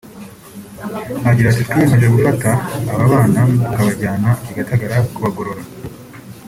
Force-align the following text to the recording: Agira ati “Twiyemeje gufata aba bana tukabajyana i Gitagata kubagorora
Agira 1.29 1.47
ati 1.49 1.63
“Twiyemeje 1.67 2.07
gufata 2.15 2.49
aba 2.91 3.05
bana 3.11 3.41
tukabajyana 3.63 4.29
i 4.49 4.51
Gitagata 4.55 4.97
kubagorora 5.13 5.63